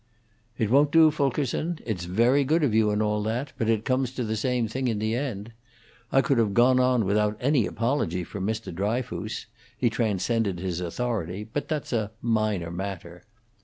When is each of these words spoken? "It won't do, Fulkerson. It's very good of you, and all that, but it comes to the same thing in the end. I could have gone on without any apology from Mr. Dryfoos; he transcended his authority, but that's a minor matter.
"It 0.57 0.71
won't 0.71 0.91
do, 0.91 1.11
Fulkerson. 1.11 1.77
It's 1.85 2.05
very 2.05 2.43
good 2.43 2.63
of 2.63 2.73
you, 2.73 2.89
and 2.89 3.03
all 3.03 3.21
that, 3.21 3.53
but 3.59 3.69
it 3.69 3.85
comes 3.85 4.09
to 4.13 4.23
the 4.23 4.35
same 4.35 4.67
thing 4.67 4.87
in 4.87 4.97
the 4.97 5.13
end. 5.13 5.51
I 6.11 6.21
could 6.21 6.39
have 6.39 6.55
gone 6.55 6.79
on 6.79 7.05
without 7.05 7.37
any 7.39 7.67
apology 7.67 8.23
from 8.23 8.47
Mr. 8.47 8.73
Dryfoos; 8.73 9.45
he 9.77 9.91
transcended 9.91 10.57
his 10.59 10.81
authority, 10.81 11.47
but 11.53 11.67
that's 11.67 11.93
a 11.93 12.09
minor 12.19 12.71
matter. 12.71 13.25